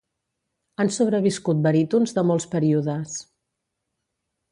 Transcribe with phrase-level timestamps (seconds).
[0.83, 3.21] Han sobreviscut barítons de molts períodes.